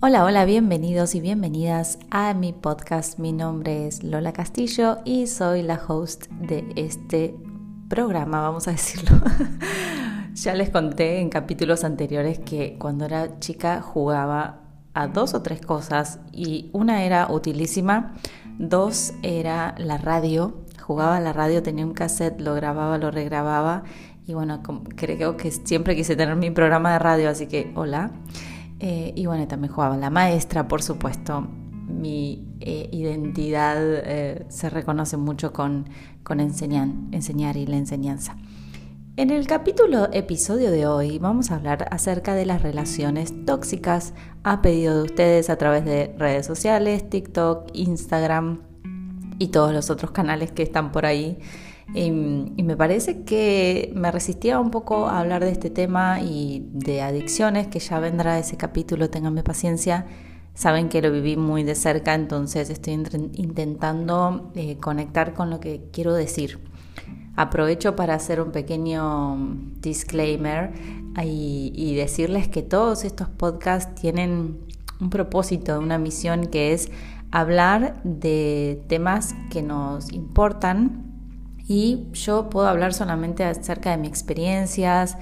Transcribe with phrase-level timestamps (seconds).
[0.00, 3.18] Hola, hola, bienvenidos y bienvenidas a mi podcast.
[3.18, 7.34] Mi nombre es Lola Castillo y soy la host de este
[7.88, 9.20] programa, vamos a decirlo.
[10.34, 14.60] ya les conté en capítulos anteriores que cuando era chica jugaba
[14.94, 18.14] a dos o tres cosas y una era utilísima,
[18.56, 20.62] dos era la radio.
[20.80, 23.82] Jugaba a la radio, tenía un cassette, lo grababa, lo regrababa
[24.28, 24.62] y bueno,
[24.94, 28.12] creo que siempre quise tener mi programa de radio, así que hola.
[28.80, 31.40] Eh, y bueno, también jugaba la maestra, por supuesto.
[31.40, 35.88] Mi eh, identidad eh, se reconoce mucho con,
[36.22, 38.36] con enseñar, enseñar y la enseñanza.
[39.16, 44.14] En el capítulo episodio de hoy vamos a hablar acerca de las relaciones tóxicas
[44.44, 48.60] a pedido de ustedes a través de redes sociales, TikTok, Instagram
[49.40, 51.40] y todos los otros canales que están por ahí
[51.94, 57.00] y, me parece que me resistía un poco a hablar de este tema y de
[57.00, 60.06] adicciones, que ya vendrá ese capítulo, ténganme paciencia.
[60.54, 62.94] Saben que lo viví muy de cerca, entonces estoy
[63.34, 66.58] intentando eh, conectar con lo que quiero decir.
[67.36, 69.36] Aprovecho para hacer un pequeño
[69.80, 70.72] disclaimer
[71.22, 74.58] y, y decirles que todos estos podcasts tienen
[75.00, 76.90] un propósito, una misión que es
[77.30, 81.07] hablar de temas que nos importan
[81.68, 85.18] y yo puedo hablar solamente acerca de mis experiencias,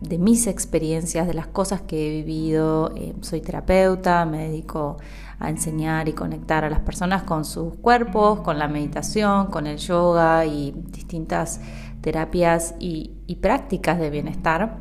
[0.00, 2.94] de mis experiencias, de las cosas que he vivido.
[2.94, 4.98] Eh, soy terapeuta, me dedico
[5.40, 9.78] a enseñar y conectar a las personas con sus cuerpos, con la meditación, con el
[9.78, 11.60] yoga y distintas
[12.02, 14.78] terapias y, prácticas de bienestar.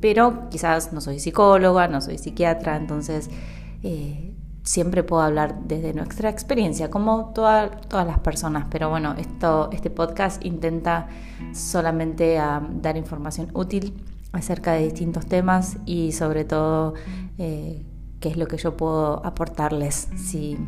[0.00, 3.30] Pero quizás no soy psicóloga, no soy psiquiatra, entonces
[3.82, 4.33] eh,
[4.64, 10.44] siempre puedo hablar desde nuestra experiencia, como todas las personas, pero bueno, esto, este podcast
[10.44, 11.06] intenta
[11.52, 13.94] solamente ah, dar información útil
[14.32, 16.94] acerca de distintos temas y sobre todo
[17.38, 17.84] eh,
[18.20, 20.58] qué es lo que yo puedo aportarles si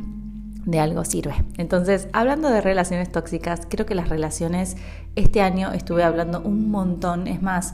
[0.67, 1.35] de algo sirve.
[1.57, 4.77] Entonces, hablando de relaciones tóxicas, creo que las relaciones,
[5.15, 7.73] este año estuve hablando un montón, es más,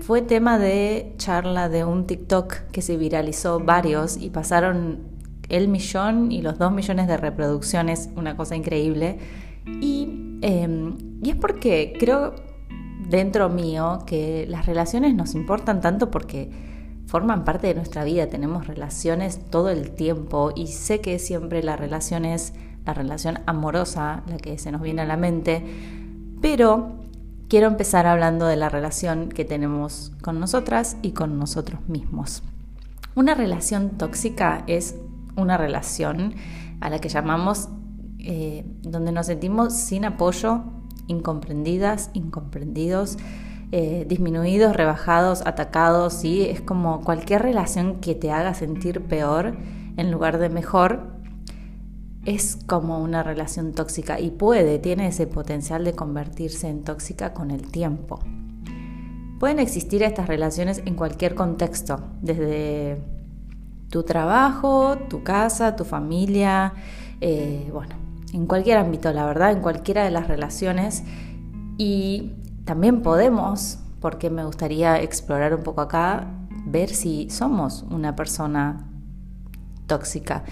[0.00, 5.15] fue tema de charla de un TikTok que se viralizó varios y pasaron
[5.48, 9.18] el millón y los dos millones de reproducciones, una cosa increíble.
[9.80, 12.34] Y, em, y es porque creo
[13.08, 16.50] dentro mío que las relaciones nos importan tanto porque
[17.06, 21.76] forman parte de nuestra vida, tenemos relaciones todo el tiempo y sé que siempre la
[21.76, 22.52] relación es
[22.84, 25.64] la relación amorosa, la que se nos viene a la mente,
[26.40, 26.96] pero
[27.48, 32.42] quiero empezar hablando de la relación que tenemos con nosotras y con nosotros mismos.
[33.14, 34.96] Una relación tóxica es
[35.36, 36.34] una relación
[36.80, 37.68] a la que llamamos
[38.18, 40.64] eh, donde nos sentimos sin apoyo,
[41.06, 43.18] incomprendidas, incomprendidos,
[43.72, 46.42] eh, disminuidos, rebajados, atacados, ¿sí?
[46.42, 49.56] es como cualquier relación que te haga sentir peor
[49.96, 51.16] en lugar de mejor,
[52.24, 57.50] es como una relación tóxica y puede, tiene ese potencial de convertirse en tóxica con
[57.50, 58.18] el tiempo.
[59.38, 63.00] Pueden existir estas relaciones en cualquier contexto, desde
[63.96, 66.74] tu trabajo, tu casa, tu familia,
[67.22, 67.94] eh, bueno,
[68.34, 71.02] en cualquier ámbito, la verdad, en cualquiera de las relaciones.
[71.78, 72.34] Y
[72.66, 76.26] también podemos, porque me gustaría explorar un poco acá,
[76.66, 78.86] ver si somos una persona
[79.86, 80.44] tóxica.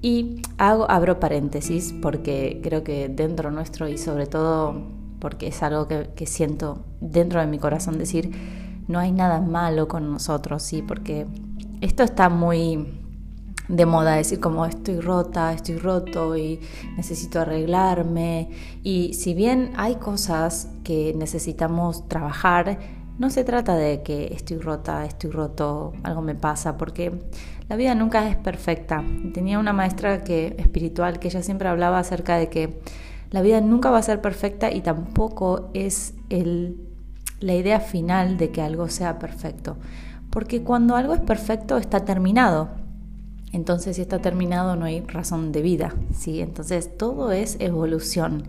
[0.00, 4.80] Y hago, abro paréntesis porque creo que dentro nuestro y sobre todo
[5.18, 8.30] porque es algo que, que siento dentro de mi corazón decir,
[8.86, 10.82] no hay nada malo con nosotros, ¿sí?
[10.82, 11.26] Porque
[11.82, 12.86] esto está muy
[13.68, 16.60] de moda, decir como estoy rota, estoy roto y
[16.96, 18.50] necesito arreglarme.
[18.84, 22.78] Y si bien hay cosas que necesitamos trabajar,
[23.18, 27.20] no se trata de que estoy rota, estoy roto, algo me pasa, porque
[27.68, 29.04] la vida nunca es perfecta.
[29.34, 32.80] Tenía una maestra que, espiritual que ella siempre hablaba acerca de que
[33.30, 36.76] la vida nunca va a ser perfecta y tampoco es el,
[37.40, 39.78] la idea final de que algo sea perfecto.
[40.32, 42.70] Porque cuando algo es perfecto está terminado.
[43.52, 45.94] Entonces, si está terminado, no hay razón de vida.
[46.14, 46.40] ¿sí?
[46.40, 48.44] Entonces, todo es evolución.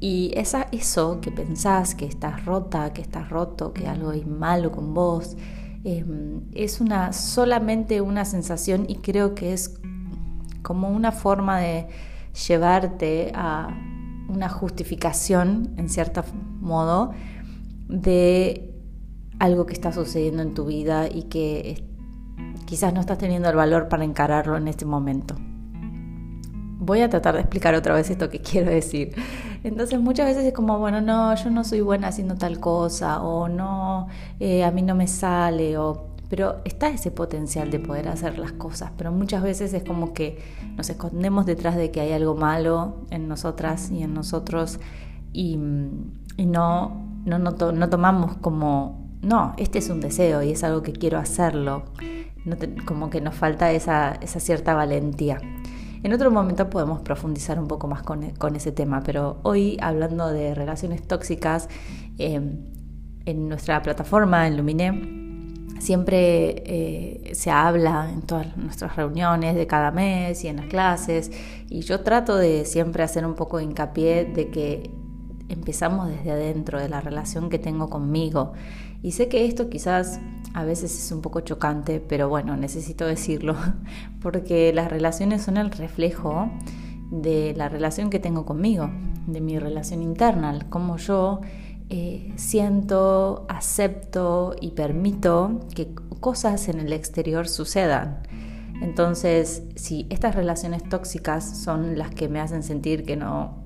[0.00, 4.72] Y esa, eso que pensás que estás rota, que estás roto, que algo es malo
[4.72, 5.36] con vos,
[5.84, 9.78] em, es una, solamente una sensación y creo que es
[10.62, 11.86] como una forma de
[12.48, 13.68] llevarte a
[14.28, 16.24] una justificación, en cierto
[16.60, 17.12] modo,
[17.88, 18.69] de
[19.40, 21.84] algo que está sucediendo en tu vida y que
[22.66, 25.34] quizás no estás teniendo el valor para encararlo en este momento.
[26.78, 29.12] Voy a tratar de explicar otra vez esto que quiero decir.
[29.64, 33.48] Entonces muchas veces es como, bueno, no, yo no soy buena haciendo tal cosa, o
[33.48, 34.06] no,
[34.38, 38.52] eh, a mí no me sale, o pero está ese potencial de poder hacer las
[38.52, 40.38] cosas, pero muchas veces es como que
[40.76, 44.78] nos escondemos detrás de que hay algo malo en nosotras y en nosotros
[45.32, 50.92] y, no, no, no, tomamos como, no, este es un deseo y es algo que
[50.92, 51.84] quiero hacerlo,
[52.86, 55.38] como que nos falta esa, cierta valentía.
[56.02, 60.54] En otro momento podemos profundizar un poco más con, ese tema, pero hoy hablando de
[60.54, 61.68] relaciones tóxicas,
[62.16, 62.64] em,
[63.26, 65.20] en nuestra plataforma, en Luminé,
[65.78, 71.30] siempre eh, se habla en todas nuestras reuniones de cada mes y en las clases,
[71.68, 74.90] y yo trato de siempre hacer un poco de hincapié de que
[75.50, 78.52] empezamos desde adentro de la relación que tengo conmigo.
[79.02, 80.20] Y sé que esto quizás
[80.52, 83.56] a veces es un poco chocante, pero bueno, necesito decirlo,
[84.22, 86.50] porque las relaciones son el reflejo
[87.10, 88.90] de la relación que tengo conmigo,
[89.26, 91.40] de mi relación interna, cómo yo
[91.88, 98.22] eh, siento, acepto y permito que cosas en el exterior sucedan.
[98.80, 103.59] Entonces, si estas relaciones tóxicas son las que me hacen sentir que no,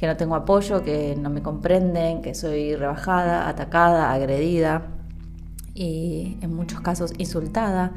[0.00, 4.86] que no tengo apoyo, que no me comprenden, que soy rebajada, atacada, agredida,
[5.74, 7.92] y en muchos casos insultada.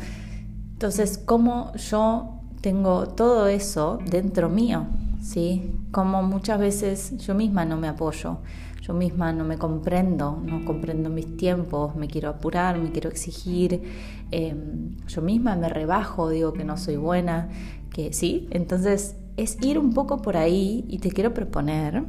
[0.74, 4.86] Entonces, ¿cómo yo tengo todo eso dentro mío?
[5.22, 5.72] ¿Sí?
[5.92, 8.40] Como muchas veces yo misma no me apoyo,
[8.82, 13.82] yo misma no me comprendo, no comprendo mis tiempos, me quiero apurar, me quiero exigir,
[14.30, 17.48] em, yo misma me rebajo, digo que no soy buena,
[17.92, 18.50] que sí.
[18.52, 22.04] Entonces, es ir un poco por ahí y te quiero proponer,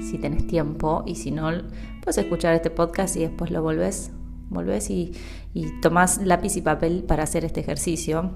[0.00, 1.50] si tenés tiempo y si no,
[2.02, 4.10] puedes escuchar este podcast y después lo volvés
[4.54, 5.12] volvés y,
[5.52, 8.30] y tomás lápiz y papel para hacer este ejercicio,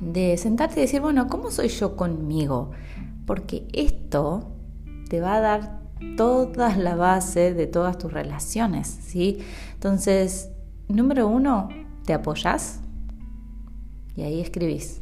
[0.00, 2.70] de sentarte y decir, bueno, ¿cómo soy yo conmigo?
[3.26, 4.56] Porque esto
[5.08, 5.82] te va a dar
[6.16, 9.38] toda la base de todas tus relaciones, ¿sí?
[9.74, 10.50] Entonces,
[10.88, 11.68] número uno,
[12.04, 12.80] ¿te apoyas?
[14.16, 15.00] Y ahí escribís.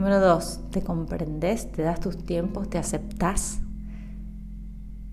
[0.00, 1.70] Número dos, ¿te comprendes?
[1.72, 2.70] ¿Te das tus tiempos?
[2.70, 3.60] ¿Te aceptás?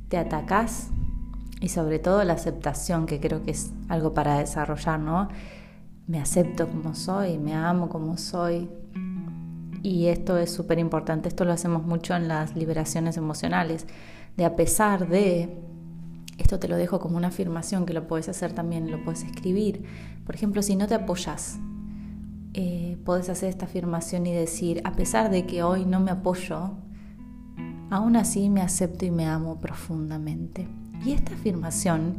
[0.07, 0.91] ¿Te atacás?
[1.59, 5.27] y sobre todo la aceptación, que creo que es algo para desarrollar, ¿no?
[6.07, 8.69] Me acepto como soy, me amo como soy.
[9.83, 13.87] Y esto es súper importante, esto lo hacemos mucho en las liberaciones emocionales,
[14.37, 15.49] de a pesar de,
[16.37, 19.83] esto te lo dejo como una afirmación que lo puedes hacer también, lo puedes escribir.
[20.25, 21.59] Por ejemplo, si no te apoyas,
[22.59, 26.71] eh, puedes hacer esta afirmación y decir, a pesar de que hoy no me apoyo,
[27.91, 30.67] aún así me acepto y me amo profundamente.
[31.05, 32.17] Y esta afirmación,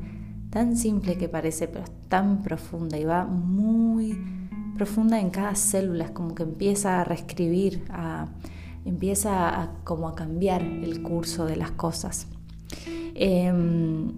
[0.51, 4.17] tan simple que parece, pero tan profunda y va muy
[4.77, 8.29] profunda en cada célula, es como que empieza a reescribir, a,
[8.85, 12.29] empieza a, como a cambiar el curso de las cosas.
[13.17, 14.13] Em,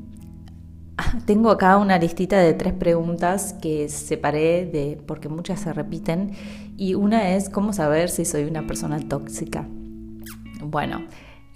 [1.27, 6.33] tengo acá una listita de tres preguntas que separé de, porque muchas se repiten
[6.77, 9.67] y una es cómo saber si soy una persona tóxica.
[10.62, 11.03] Bueno,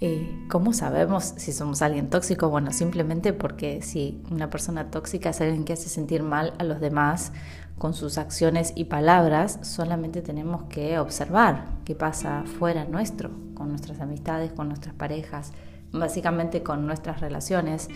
[0.01, 2.49] eh, ¿Cómo sabemos si somos alguien tóxico?
[2.49, 6.81] Bueno, simplemente porque si una persona tóxica es alguien que hace sentir mal a los
[6.81, 7.31] demás
[7.77, 14.01] con sus acciones y palabras, solamente tenemos que observar qué pasa fuera nuestro, con nuestras
[14.01, 15.53] amistades, con nuestras parejas,
[15.93, 17.87] básicamente con nuestras relaciones.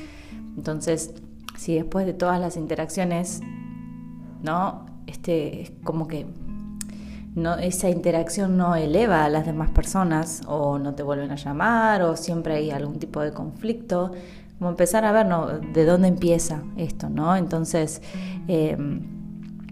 [0.56, 1.14] Entonces,
[1.60, 3.42] si después de todas las interacciones,
[4.42, 4.86] ¿no?
[5.08, 6.26] Este es como que
[7.62, 12.16] esa interacción no eleva a las demás personas o no te vuelven a llamar o
[12.16, 14.12] siempre hay algún tipo de conflicto,
[14.58, 15.28] como empezar a ver
[15.74, 17.36] de dónde empieza esto, ¿no?
[17.36, 18.02] Entonces,
[18.48, 19.02] em,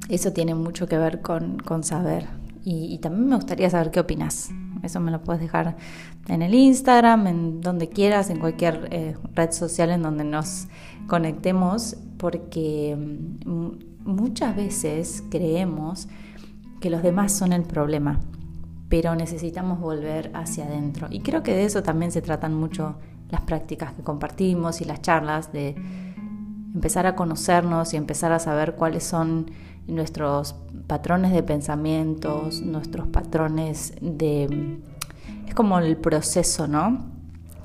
[0.09, 2.27] eso tiene mucho que ver con, saber.
[2.65, 4.49] Y, también me gustaría saber qué opinas.
[4.87, 5.77] Eso me lo puedes dejar
[6.27, 10.67] en el Instagram, en donde quieras, en cualquier eh, red social en donde nos
[11.07, 13.69] conectemos, porque mm,
[14.05, 16.07] muchas veces creemos
[16.79, 18.19] que los demás son el problema,
[18.89, 21.07] pero necesitamos volver hacia adentro.
[21.09, 22.95] Y creo que de eso también se tratan mucho
[23.29, 25.75] las prácticas que compartimos y las charlas, de
[26.77, 29.49] empezar a conocernos y empezar a saber cuáles son
[29.87, 30.53] nuestros
[30.85, 34.77] patrones de pensamientos, nuestros patrones de...
[35.47, 37.03] Es como el proceso, ¿no?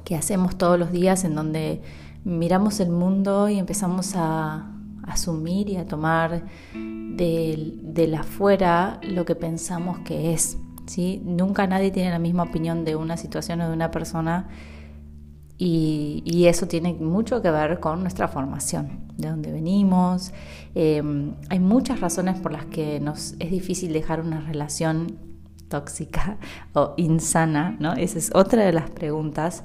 [0.04, 1.82] Que hacemos todos los días en donde
[2.24, 4.70] miramos el mundo y empezamos a
[5.02, 10.56] asumir y a tomar de, la afuera lo que pensamos que es.
[10.86, 11.20] ¿sí?
[11.22, 14.48] Nunca nadie tiene la misma opinión de una situación o de una persona
[15.64, 20.32] y, eso tiene mucho que ver con nuestra formación, de dónde venimos.
[20.74, 25.18] Em, hay muchas razones por las que nos es difícil dejar una relación
[25.68, 26.38] tóxica
[26.74, 27.92] o insana, ¿no?
[27.92, 29.62] Esa es otra de las preguntas.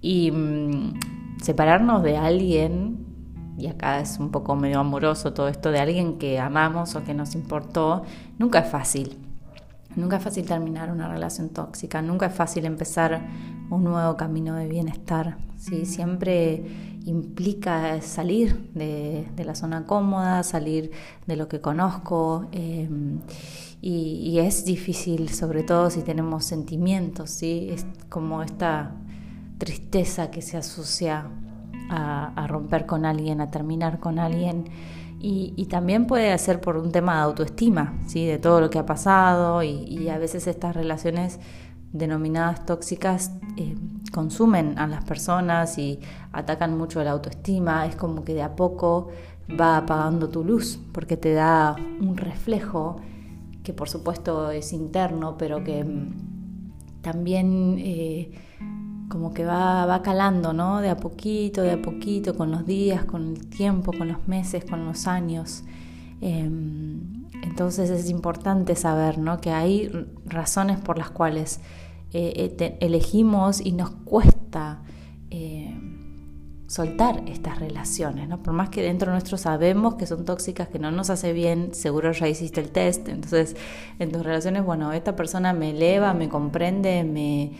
[0.00, 0.94] Y mm,
[1.40, 3.06] separarnos de alguien
[3.56, 7.14] y acá es un poco medio amoroso todo esto de alguien que amamos o que
[7.14, 8.02] nos importó,
[8.38, 9.16] nunca es fácil.
[9.94, 13.22] Nunca es fácil terminar una relación tóxica, nunca es fácil empezar
[13.70, 15.38] un nuevo camino de bienestar.
[15.58, 15.86] ¿sí?
[15.86, 16.64] Siempre
[17.06, 20.90] implica salir de, la zona cómoda, salir
[21.26, 22.46] de lo que conozco.
[22.52, 23.20] Em,
[23.80, 27.68] y, es difícil, sobre todo si tenemos sentimientos, ¿sí?
[27.70, 28.92] es como esta
[29.58, 31.26] tristeza que se asocia
[31.88, 34.64] a, romper con alguien, a terminar con alguien.
[35.20, 38.26] Y, también puede ser por un tema de autoestima, ¿sí?
[38.26, 41.38] de todo lo que ha pasado y, a veces estas relaciones
[41.92, 43.74] denominadas tóxicas eh,
[44.12, 46.00] consumen a las personas y
[46.32, 49.08] atacan mucho la autoestima, es como que de a poco
[49.60, 53.00] va apagando tu luz porque te da un reflejo
[53.62, 58.30] que por supuesto es interno, pero que mm, también eh,
[59.08, 60.80] como que va, va calando, ¿no?
[60.80, 64.64] De a poquito, de a poquito, con los días, con el tiempo, con los meses,
[64.64, 65.64] con los años.
[66.20, 67.15] Em,
[67.46, 69.40] entonces es importante saber, ¿no?
[69.40, 69.90] Que hay
[70.26, 71.60] razones por las cuales
[72.12, 74.82] eh, eh, elegimos y nos cuesta
[76.68, 78.42] soltar estas relaciones, ¿no?
[78.42, 82.10] Por más que dentro nuestro sabemos que son tóxicas, que no nos hace bien, seguro
[82.10, 83.54] ya hiciste el test, entonces
[84.00, 87.52] en tus relaciones, bueno, esta persona me eleva, me comprende, me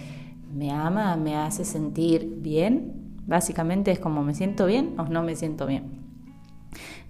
[0.56, 3.18] me ama, me hace sentir bien.
[3.26, 6.05] Básicamente es como me siento bien o no me siento bien.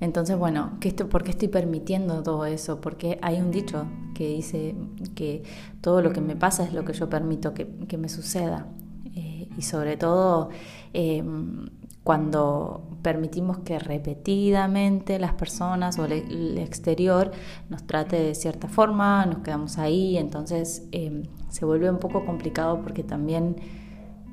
[0.00, 2.80] Entonces, bueno, ¿qué ¿por qué estoy permitiendo todo eso?
[2.80, 4.74] Porque hay un dicho que dice
[5.14, 5.42] que
[5.80, 8.66] todo lo que me pasa es lo que yo permito que, me suceda.
[9.14, 10.50] Eh, y sobre todo
[10.92, 11.66] em,
[12.06, 17.32] cuando permitimos que repetidamente las personas o el, exterior
[17.68, 22.80] nos trate de cierta forma, nos quedamos ahí, entonces em, se vuelve un poco complicado
[22.80, 23.56] porque también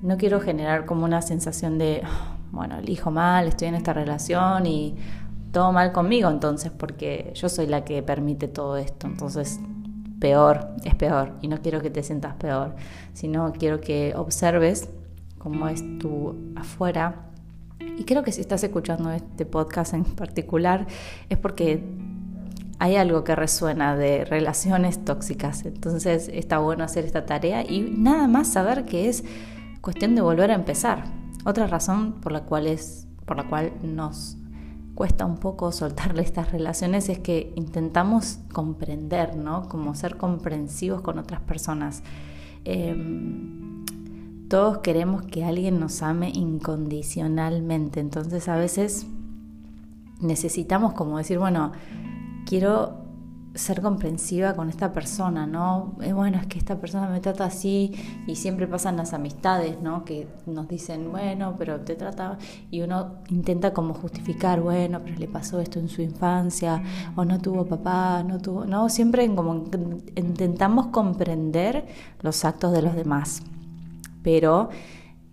[0.04, 2.04] no quiero generar como una sensación de,
[2.52, 4.96] bueno, elijo mal, estoy en esta relación y
[5.53, 9.62] todo mal conmigo entonces, porque yo soy la que permite todo esto, entonces
[10.19, 12.75] peor, es peor y no quiero que te sientas peor,
[13.13, 14.89] sino quiero que observes
[15.38, 17.29] cómo es tu afuera
[17.79, 20.88] y creo que si estás escuchando este podcast en particular
[21.29, 21.83] es porque
[22.79, 25.65] hay algo que resuena de relaciones tóxicas.
[25.65, 29.24] Entonces está bueno hacer esta tarea y nada más saber que es
[29.81, 31.03] cuestión de volver a empezar.
[31.45, 34.38] Otra razón por la cual, es, por la cual nos
[34.96, 39.68] cuesta un poco soltarle estas relaciones es que intentamos comprender, ¿no?
[39.68, 42.04] Como ser comprensivos con otras personas.
[42.66, 43.84] Em,
[44.48, 49.08] todos queremos que alguien nos ame incondicionalmente, entonces a veces
[50.20, 51.72] necesitamos como decir, bueno,
[52.46, 53.02] quiero
[53.55, 55.95] ser comprensiva con esta persona, ¿no?
[56.01, 57.93] Eh, bueno, es que esta persona me trata así
[58.27, 60.03] y siempre pasan las amistades, ¿no?
[60.05, 62.38] Que nos dicen, bueno, pero te trata
[62.72, 66.81] y uno intenta como justificar, bueno, pero le pasó esto en su infancia
[67.15, 69.65] o no tuvo papá, no tuvo, no, siempre como
[70.15, 71.86] intentamos comprender
[72.22, 73.43] los actos de los demás
[74.24, 74.69] pero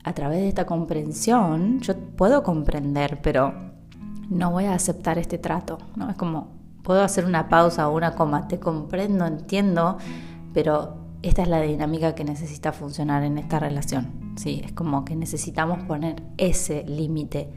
[0.05, 3.55] a través de esta comprensión yo puedo comprender, pero
[4.29, 6.11] no voy a aceptar este trato, ¿no?
[6.11, 9.99] Es como, puedo hacer una pausa o una coma, te comprendo, entiendo,
[10.53, 14.63] pero esta es la dinámica que necesita funcionar en esta relación, ¿sí?
[14.65, 17.51] Es como que necesitamos poner ese límite.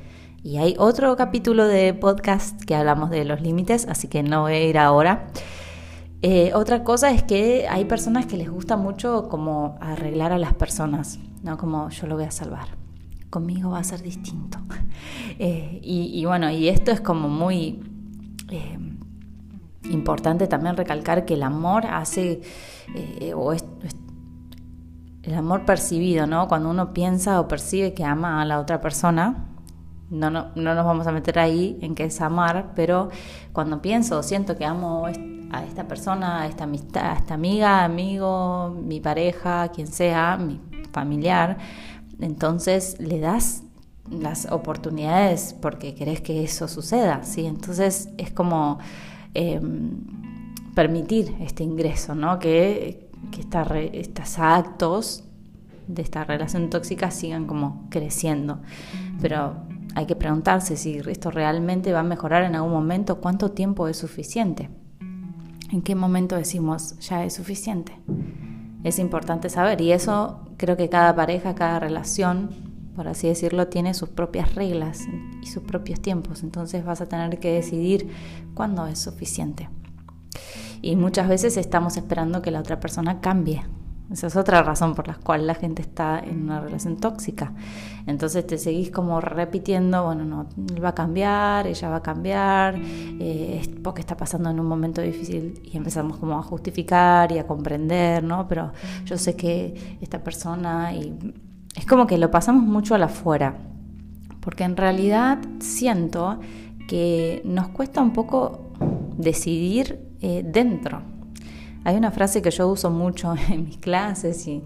[0.43, 4.53] Y hay otro capítulo de podcast que hablamos de los límites, así que no voy
[4.53, 5.27] a ir ahora.
[6.21, 10.53] Eh, otra cosa es que hay personas que les gusta mucho como arreglar a las
[10.53, 11.57] personas, ¿no?
[11.57, 12.67] Como yo lo voy a salvar,
[13.29, 14.59] conmigo va a ser distinto.
[15.39, 17.81] Eh, y, bueno, y esto es como muy
[18.51, 18.77] eh,
[19.89, 22.41] importante también recalcar que el amor hace,
[23.35, 23.53] o
[25.23, 26.47] el amor percibido, ¿no?
[26.47, 29.49] Cuando uno piensa o percibe que ama a la otra persona,
[30.09, 33.09] no, no, no, nos vamos a meter ahí en qué es amar, pero
[33.51, 35.07] cuando pienso o siento que amo
[35.51, 40.61] a esta persona, a esta amistad, a esta amiga, amigo, mi pareja, quien sea, mi
[40.91, 41.57] familiar,
[42.19, 43.63] entonces le das
[44.11, 47.45] las oportunidades porque querés que eso suceda, ¿sí?
[47.45, 48.79] Entonces es como
[49.33, 50.01] em,
[50.75, 52.39] permitir este ingreso, ¿no?
[52.39, 53.41] Que, que
[53.99, 55.23] estos actos
[55.87, 58.61] de esta relación tóxica sigan como creciendo.
[59.21, 59.55] Pero
[59.95, 63.97] hay que preguntarse si esto realmente va a mejorar en algún momento, cuánto tiempo es
[63.97, 64.69] suficiente.
[65.71, 67.99] ¿En qué momento decimos ya es suficiente?
[68.83, 73.93] Es importante saber y eso creo que cada pareja, cada relación, por así decirlo, tiene
[73.93, 75.01] sus propias reglas
[75.41, 76.43] y sus propios tiempos.
[76.43, 78.09] Entonces vas a tener que decidir
[78.53, 79.69] cuándo es suficiente.
[80.81, 83.63] Y muchas veces estamos esperando que la otra persona cambie.
[84.11, 87.53] Esa es otra razón por la cual la gente está en una relación tóxica.
[88.05, 92.75] Entonces te seguís como repitiendo, bueno, no, él va a cambiar, ella va a cambiar,
[92.77, 97.47] eh, porque está pasando en un momento difícil y empezamos como a justificar y a
[97.47, 98.47] comprender, ¿no?
[98.47, 98.73] Pero
[99.05, 101.33] yo sé que esta persona y
[101.75, 103.57] es como que lo pasamos mucho a la afuera,
[104.39, 106.39] porque en realidad siento
[106.87, 108.71] que nos cuesta un poco
[109.17, 111.01] decidir eh, dentro.
[111.83, 114.63] Hay una frase que yo uso mucho en mis clases y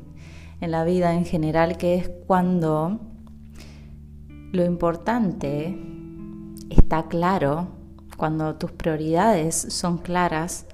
[0.60, 3.00] en la vida en general, que es cuando
[4.52, 5.78] lo importante
[6.70, 7.68] está claro,
[8.18, 10.66] cuando tus prioridades son claras,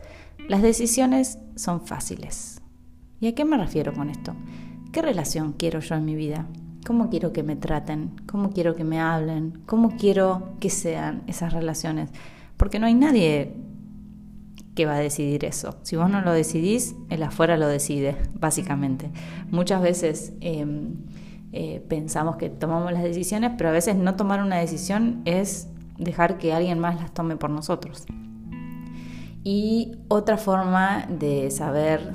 [0.47, 2.61] las decisiones son fáciles.
[3.19, 4.33] ¿Y a qué me refiero con esto?
[4.93, 6.45] ¿Qué relación quiero yo en mi vida?
[6.85, 8.12] ¿Cómo quiero que me traten?
[8.27, 9.63] ¿Cómo quiero que me hablen?
[9.65, 12.12] ¿Cómo quiero que sean esas relaciones?
[12.57, 13.55] Porque no hay nadie
[14.75, 15.79] que va a decidir eso.
[15.81, 19.09] Si vos no lo decidís, el afuera lo decide, básicamente.
[19.50, 20.93] Muchas veces em,
[21.53, 26.38] eh, pensamos que tomamos las decisiones, pero a veces no tomar una decisión es dejar
[26.38, 28.05] que alguien más las tome por nosotros.
[29.43, 32.13] Y otra forma de saber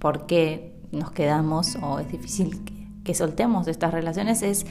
[0.00, 2.60] por qué nos quedamos o es difícil
[3.04, 4.66] que, soltemos estas relaciones es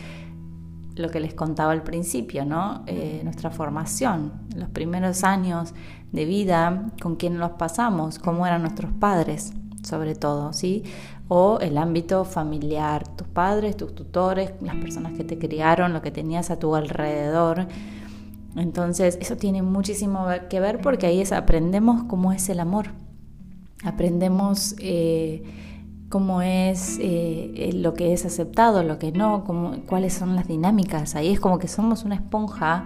[0.96, 2.84] lo que les contaba al principio, ¿no?
[2.88, 5.74] Eh, nuestra formación, los primeros años
[6.12, 9.54] de vida, con quién los pasamos, cómo eran nuestros padres,
[9.84, 10.84] sobre todo, ¿sí?
[11.28, 16.12] O el ámbito familiar, tus padres, tus tutores, las personas que te criaron, lo que
[16.12, 17.68] tenías a tu alrededor.
[18.56, 22.88] Entonces, eso tiene muchísimo que ver porque ahí es, aprendemos cómo es el amor.
[23.84, 25.44] Aprendemos eh,
[26.14, 31.16] cómo es eh, lo que es aceptado, lo que no, cómo, cuáles son las dinámicas.
[31.16, 32.86] Ahí es como que somos una esponja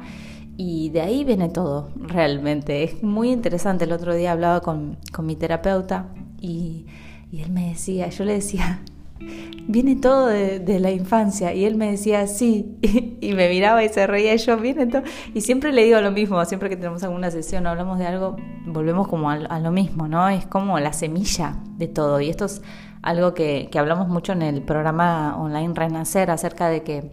[0.55, 2.86] y de ahí viene todo, realmente.
[2.86, 3.84] Es muy interesante.
[3.84, 6.07] El otro día hablaba con, mi terapeuta
[6.39, 6.86] y,
[7.34, 8.79] él me decía, yo le decía,
[9.67, 11.53] viene todo de, la infancia.
[11.53, 12.77] Y él me decía, sí.
[13.19, 15.01] Y, me miraba y se reía y yo, viene todo.
[15.34, 18.38] Y siempre le digo lo mismo, siempre que tenemos alguna sesión o hablamos de algo,
[18.65, 20.29] volvemos como a, a, lo mismo, ¿no?
[20.29, 22.21] Es como la semilla de todo.
[22.21, 22.62] Y estos
[23.01, 27.12] algo que, hablamos mucho en el programa online Renacer acerca de que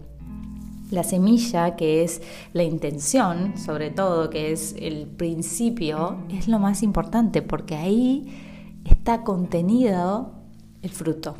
[0.91, 6.83] la semilla, que es la intención, sobre todo, que es el principio, es lo más
[6.83, 10.33] importante, porque ahí está contenido
[10.83, 11.37] el fruto.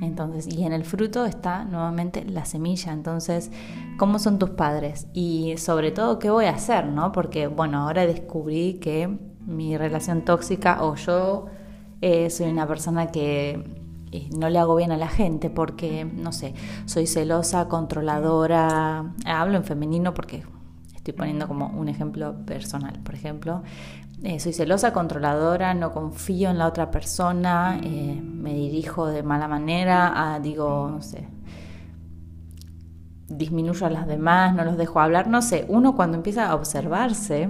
[0.00, 2.92] Entonces, y en el fruto está nuevamente la semilla.
[2.92, 3.50] Entonces,
[3.98, 5.08] ¿cómo son tus padres?
[5.12, 6.86] Y sobre todo, ¿qué voy a hacer?
[6.86, 7.10] ¿no?
[7.10, 11.46] Porque, bueno, ahora descubrí que mi relación tóxica o yo
[12.00, 13.62] eh, soy una persona que
[14.12, 16.54] eh, no le hago bien a la gente porque, no sé,
[16.86, 20.42] soy celosa, controladora, hablo en femenino porque
[20.94, 23.62] estoy poniendo como un ejemplo personal, por ejemplo,
[24.22, 30.38] eh, soy celosa, controladora, no confío en la otra persona, me dirijo de mala manera,
[30.42, 31.26] digo, no sé,
[33.30, 37.48] disminuyo a las demás, no los dejo hablar, no sé, uno cuando empieza a observarse,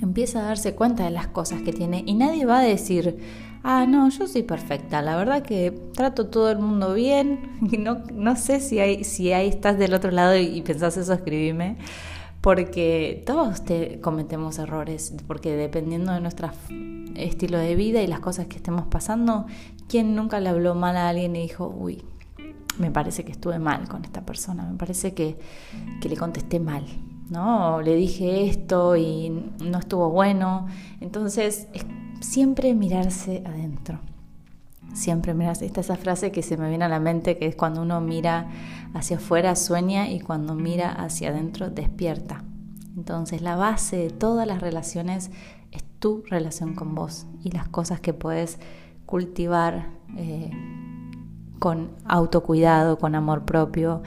[0.00, 3.18] empieza a darse cuenta de las cosas que tiene y nadie va a decir,
[3.62, 8.02] ah, no, yo soy perfecta, la verdad que trato todo el mundo bien, y no,
[8.12, 11.76] no sé si, hay, si ahí estás del otro lado y, pensás eso, escribime,
[12.40, 16.50] porque todos te cometemos errores, porque dependiendo de nuestro
[17.14, 19.46] estilo de vida y las cosas que estemos pasando,
[19.88, 22.02] ¿quién nunca le habló mal a alguien y dijo, uy,
[22.78, 25.38] me parece que estuve mal con esta persona, me parece que,
[26.00, 26.86] que le contesté mal,
[27.28, 27.82] ¿no?
[27.82, 29.30] Le dije esto y
[29.62, 30.66] no estuvo bueno.
[31.00, 31.68] Entonces,
[32.20, 33.98] siempre mirarse adentro.
[34.94, 35.66] Siempre mirarse.
[35.66, 38.00] Esta es esa frase que se me viene a la mente, que es cuando uno
[38.00, 38.48] mira
[38.94, 42.44] hacia afuera sueña y cuando mira hacia adentro despierta.
[42.96, 45.30] Entonces la base de todas las relaciones
[45.70, 48.58] es tu relación con vos y las cosas que puedes
[49.06, 50.50] cultivar eh,
[51.60, 54.02] con autocuidado, con amor propio,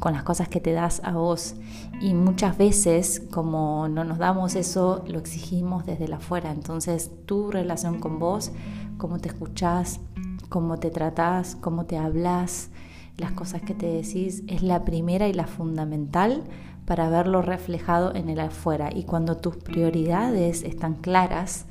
[0.00, 1.54] con, las cosas que te das a vos.
[2.00, 6.50] Y muchas veces, como no nos damos eso, lo exigimos desde la afuera.
[6.50, 8.52] Entonces, tu relación con vos,
[8.96, 10.00] cómo te escuchás,
[10.48, 12.70] cómo te tratás, cómo te hablas,
[13.18, 16.42] las cosas que te decís, es la primera y la fundamental
[16.86, 18.88] para verlo reflejado en el afuera.
[18.94, 21.66] Y cuando tus prioridades están claras,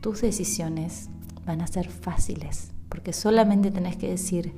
[0.00, 1.10] tus decisiones
[1.44, 4.54] van a ser fáciles porque solamente tenés que decir,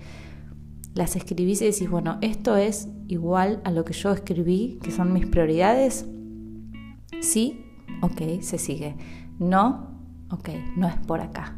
[0.95, 5.13] las escribís y decís, bueno, esto es igual a lo que yo escribí, que son
[5.13, 6.07] mis prioridades.
[7.21, 7.65] Sí,
[8.01, 8.95] ok, se sigue.
[9.41, 9.89] No,
[10.31, 11.57] ok, no es por acá.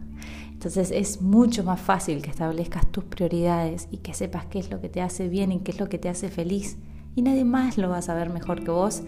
[0.52, 4.80] Entonces es mucho más fácil que establezcas tus prioridades y que sepas qué es lo
[4.80, 6.78] que te hace bien y qué es lo que te hace feliz.
[7.14, 9.02] Y nadie más lo va a saber mejor que vos.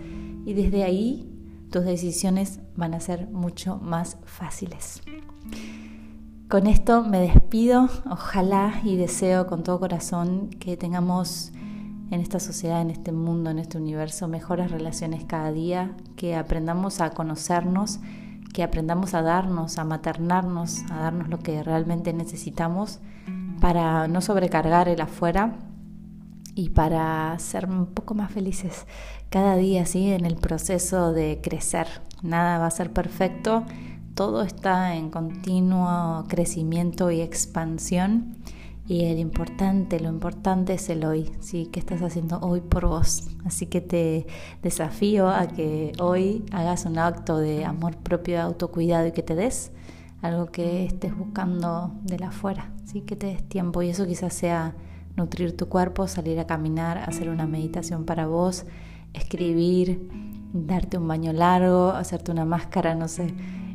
[0.45, 1.27] Y desde ahí
[1.71, 5.01] tus decisiones van a ser mucho más fáciles.
[6.53, 7.89] Con esto me despido.
[8.11, 11.51] Ojalá y deseo con todo corazón que tengamos
[12.11, 17.01] en esta sociedad, en este mundo, en este universo, mejores relaciones cada día, que aprendamos
[17.01, 18.01] a conocernos,
[18.53, 22.99] que aprendamos a darnos, a maternarnos, a darnos lo que realmente necesitamos
[23.59, 25.55] para no sobrecargar el afuera
[26.55, 28.87] y para ser un poco más felices
[29.31, 30.13] cada día, ¿sí?
[30.13, 31.87] En el proceso de crecer.
[32.21, 33.65] Nada va a ser perfecto,
[34.15, 38.37] todo está en continuo crecimiento y expansión
[38.87, 41.69] y el importante, lo importante es el hoy, ¿sí?
[41.73, 43.29] ¿Qué estás haciendo hoy por vos?
[43.45, 44.27] Así que te
[44.61, 49.35] desafío a que hoy hagas un acto de amor propio, de autocuidado y que te
[49.35, 49.73] des
[50.21, 53.03] algo que estés buscando de la afuera, ¿sí?
[53.03, 54.75] Que te des tiempo y eso quizás sea
[55.17, 58.67] nutrir tu cuerpo, salir a caminar, hacer una meditación para vos,
[59.15, 60.09] escribir,
[60.53, 63.33] darte un baño largo, hacerte una máscara, no sé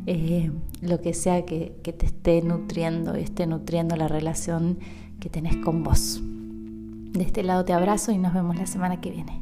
[0.10, 0.50] eh,
[0.82, 4.80] lo que sea que, te esté nutriendo, y esté nutriendo la relación
[5.20, 6.22] que tenés con vos.
[6.24, 9.42] De este lado te abrazo y nos vemos la semana que viene.